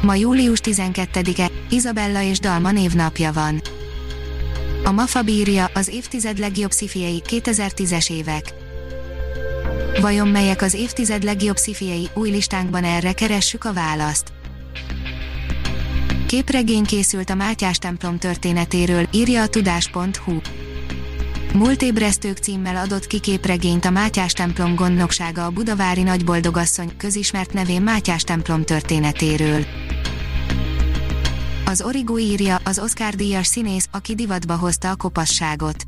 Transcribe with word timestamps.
Ma 0.00 0.14
július 0.14 0.60
12-e, 0.62 1.50
Izabella 1.70 2.22
és 2.22 2.38
Dalma 2.38 2.70
névnapja 2.70 3.32
van. 3.32 3.62
A 4.84 4.90
MAFA 4.90 5.22
bírja 5.22 5.70
az 5.74 5.88
évtized 5.88 6.38
legjobb 6.38 6.70
szifiei 6.70 7.22
2010-es 7.28 8.10
évek. 8.10 8.54
Vajon 10.00 10.28
melyek 10.28 10.62
az 10.62 10.74
évtized 10.74 11.22
legjobb 11.22 11.56
szifiei 11.56 12.08
új 12.14 12.30
listánkban 12.30 12.84
erre 12.84 13.12
keressük 13.12 13.64
a 13.64 13.72
választ. 13.72 14.32
Képregény 16.26 16.84
készült 16.84 17.30
a 17.30 17.34
Mátyás 17.34 17.78
templom 17.78 18.18
történetéről, 18.18 19.08
írja 19.12 19.42
a 19.42 19.48
tudás.hu. 19.48 20.40
Múltébresztők 21.54 22.36
címmel 22.36 22.76
adott 22.76 23.06
ki 23.06 23.40
a 23.80 23.90
Mátyás 23.90 24.32
templom 24.32 24.74
gondnoksága 24.74 25.44
a 25.44 25.50
budavári 25.50 26.02
nagyboldogasszony, 26.02 26.96
közismert 26.96 27.52
nevén 27.52 27.82
Mátyás 27.82 28.22
templom 28.22 28.64
történetéről. 28.64 29.64
Az 31.64 31.82
Origo 31.82 32.18
írja, 32.18 32.60
az 32.64 32.78
Oscar 32.78 33.14
díjas 33.14 33.46
színész, 33.46 33.88
aki 33.90 34.14
divatba 34.14 34.56
hozta 34.56 34.90
a 34.90 34.96
kopasságot. 34.96 35.84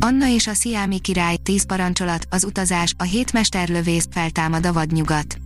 Anna 0.00 0.28
és 0.28 0.46
a 0.46 0.54
Sziámi 0.54 0.98
király, 0.98 1.36
tíz 1.36 1.66
parancsolat, 1.66 2.26
az 2.30 2.44
utazás, 2.44 2.94
a 2.96 3.02
hét 3.02 3.32
mesterlövész, 3.32 4.08
feltámad 4.10 4.66
a 4.66 4.72
vadnyugat. 4.72 5.38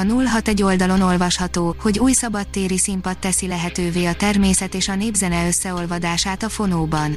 A 0.00 0.04
06 0.04 0.60
oldalon 0.60 1.00
olvasható, 1.00 1.76
hogy 1.78 1.98
új 1.98 2.12
szabadtéri 2.12 2.78
színpad 2.78 3.18
teszi 3.18 3.46
lehetővé 3.46 4.04
a 4.04 4.14
természet 4.14 4.74
és 4.74 4.88
a 4.88 4.94
népzene 4.94 5.46
összeolvadását 5.46 6.42
a 6.42 6.48
fonóban. 6.48 7.16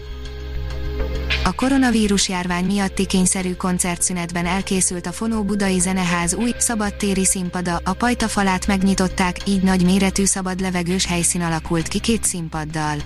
A 1.44 1.52
koronavírus 1.52 2.30
járvány 2.30 2.66
miatti 2.66 3.06
kényszerű 3.06 3.54
koncertszünetben 3.54 4.45
elkészült 4.45 5.06
a 5.06 5.11
Fonó 5.11 5.44
Budai 5.44 5.80
Zeneház 5.80 6.34
új, 6.34 6.54
szabadtéri 6.58 7.26
színpada, 7.26 7.81
a 7.84 7.94
pajta 7.94 8.28
falát 8.28 8.67
megnyitották, 8.67 9.38
így 9.45 9.64
nagy 9.64 9.84
méretű 9.84 10.26
szabad 10.26 10.59
levegős 10.59 11.06
helyszín 11.06 11.42
alakult 11.42 11.88
ki 11.88 12.00
két 12.00 12.23
színpaddal. 12.23 12.98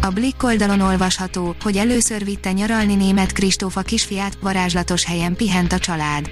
A 0.00 0.08
Blick 0.08 0.42
oldalon 0.42 0.80
olvasható, 0.80 1.56
hogy 1.62 1.76
először 1.76 2.24
vitte 2.24 2.52
nyaralni 2.52 2.94
német 2.94 3.32
Kristóf 3.32 3.76
a 3.76 3.82
kisfiát, 3.82 4.38
varázslatos 4.40 5.04
helyen 5.04 5.36
pihent 5.36 5.72
a 5.72 5.78
család. 5.78 6.30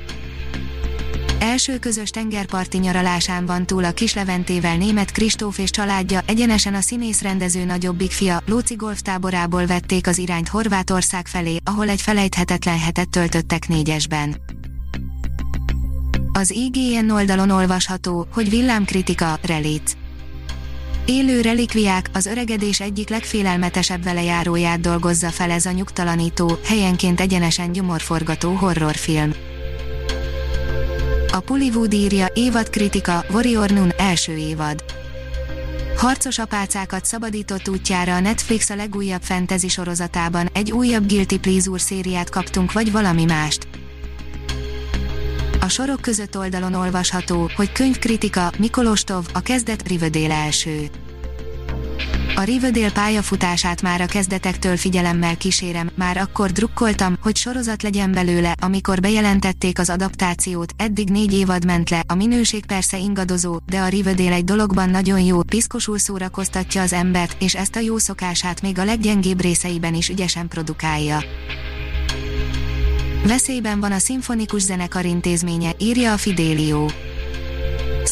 Első 1.42 1.78
közös 1.78 2.10
tengerparti 2.10 2.78
nyaralásán 2.78 3.46
van 3.46 3.66
túl 3.66 3.84
a 3.84 3.92
Kisleventével 3.92 4.76
német 4.76 5.10
Kristóf 5.10 5.58
és 5.58 5.70
családja, 5.70 6.20
egyenesen 6.26 6.74
a 6.74 6.80
színész-rendező 6.80 7.64
nagyobbik 7.64 8.10
fia, 8.10 8.42
Lóci 8.46 8.74
golftáborából 8.74 9.66
vették 9.66 10.06
az 10.06 10.18
irányt 10.18 10.48
Horvátország 10.48 11.26
felé, 11.26 11.56
ahol 11.64 11.88
egy 11.88 12.00
felejthetetlen 12.00 12.78
hetet 12.78 13.08
töltöttek 13.08 13.68
négyesben. 13.68 14.36
Az 16.32 16.50
IGN 16.50 17.10
oldalon 17.10 17.50
olvasható, 17.50 18.27
hogy 18.32 18.50
villámkritika, 18.50 19.38
relic. 19.42 19.92
Élő 21.06 21.40
relikviák, 21.40 22.10
az 22.12 22.27
öregedés 22.27 22.80
egyik 22.80 23.08
legfélelmetesebb 23.08 24.02
velejáróját 24.02 24.80
dolgozza 24.80 25.30
fel 25.30 25.50
ez 25.50 25.67
a 25.67 25.70
nyugtalanító, 25.70 26.58
helyenként 26.64 27.20
egyenesen 27.20 27.72
gyomorforgató 27.72 28.52
horrorfilm. 28.52 29.33
A 31.52 31.55
Pullywood 31.55 31.92
írja, 31.92 32.27
évad 32.35 32.70
kritika, 32.70 33.24
Warrior 33.30 33.70
Nun, 33.70 33.92
első 33.96 34.36
évad. 34.36 34.85
Harcos 35.96 36.39
apácákat 36.39 37.05
szabadított 37.05 37.68
útjára 37.68 38.14
a 38.14 38.20
Netflix 38.20 38.70
a 38.70 38.74
legújabb 38.74 39.23
fantasy 39.23 39.68
sorozatában, 39.68 40.48
egy 40.52 40.73
újabb 40.73 41.07
Guilty 41.07 41.39
Pleasure 41.39 41.79
szériát 41.79 42.30
kaptunk 42.30 42.73
vagy 42.73 42.92
valami 42.92 43.24
mást. 43.24 43.68
A 45.61 45.68
sorok 45.68 46.01
között 46.01 46.36
oldalon 46.36 46.74
olvasható, 46.74 47.51
hogy 47.57 47.73
könyvkritika, 47.73 48.52
Mikolostov, 48.58 49.27
a 49.33 49.41
kezdet, 49.41 49.89
Riverdale 49.89 50.35
első. 50.35 50.91
A 52.42 52.45
Riverdale 52.45 52.92
pályafutását 52.92 53.83
már 53.83 54.01
a 54.01 54.07
kezdetektől 54.07 54.77
figyelemmel 54.77 55.36
kísérem, 55.36 55.91
már 55.95 56.17
akkor 56.17 56.51
drukkoltam, 56.51 57.17
hogy 57.23 57.36
sorozat 57.36 57.83
legyen 57.83 58.13
belőle, 58.13 58.55
amikor 58.61 59.01
bejelentették 59.01 59.79
az 59.79 59.91
adaptációt, 59.91 60.73
eddig 60.77 61.11
négy 61.11 61.33
évad 61.33 61.64
ment 61.64 61.91
le, 61.91 62.03
a 62.07 62.14
minőség 62.14 62.67
persze 62.67 62.98
ingadozó, 62.98 63.58
de 63.67 63.79
a 63.80 63.89
Riverdale 63.89 64.35
egy 64.35 64.45
dologban 64.45 64.91
nagyon 64.91 65.20
jó, 65.20 65.42
piszkosul 65.42 65.98
szórakoztatja 65.98 66.83
az 66.83 66.92
embert, 66.92 67.42
és 67.42 67.55
ezt 67.55 67.77
a 67.77 67.80
jó 67.80 67.98
szokását 67.98 68.63
még 68.63 68.79
a 68.79 68.85
leggyengébb 68.85 69.41
részeiben 69.41 69.95
is 69.95 70.09
ügyesen 70.09 70.48
produkálja. 70.48 71.24
Veszélyben 73.27 73.80
van 73.80 73.92
a 73.92 73.98
szimfonikus 73.98 74.63
zenekar 74.63 75.05
intézménye, 75.05 75.73
írja 75.79 76.13
a 76.13 76.17
Fidelio. 76.17 76.86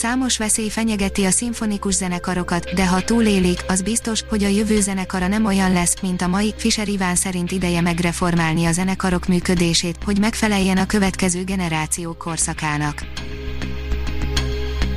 Számos 0.01 0.39
veszély 0.39 0.69
fenyegeti 0.69 1.25
a 1.25 1.31
szimfonikus 1.31 1.95
zenekarokat, 1.95 2.75
de 2.75 2.87
ha 2.87 3.01
túlélik, 3.01 3.65
az 3.69 3.83
biztos, 3.83 4.25
hogy 4.29 4.45
a 4.45 4.49
jövő 4.49 4.81
zenekara 4.81 5.27
nem 5.27 5.45
olyan 5.45 5.73
lesz, 5.73 6.01
mint 6.03 6.23
a 6.23 6.27
mai. 6.27 6.55
Fischer 6.57 6.89
Iván 6.89 7.15
szerint 7.15 7.51
ideje 7.51 7.81
megreformálni 7.81 8.65
a 8.65 8.73
zenekarok 8.73 9.27
működését, 9.27 9.97
hogy 10.05 10.19
megfeleljen 10.19 10.77
a 10.77 10.87
következő 10.87 11.45
generációk 11.45 12.19
korszakának. 12.19 13.05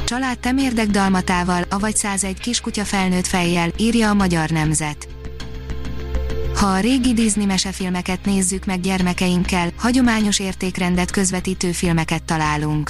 Család 0.06 0.40
temérdek 0.40 0.88
dalmatával, 0.88 1.64
avagy 1.70 1.96
101 1.96 2.40
kiskutya 2.40 2.84
felnőtt 2.84 3.28
fejjel, 3.28 3.72
írja 3.78 4.09
a 4.09 4.14
magyar 4.14 4.50
nemzet. 4.50 5.08
Ha 6.56 6.66
a 6.66 6.80
régi 6.80 7.14
Disney 7.14 7.46
mesefilmeket 7.46 8.25
nézzük 8.25 8.66
meg 8.66 8.80
gyermekeinkkel, 8.80 9.70
hagyományos 9.75 10.40
értékrendet 10.40 11.12
közvetítő 11.12 11.72
filmeket 11.72 12.24
találunk. 12.24 12.90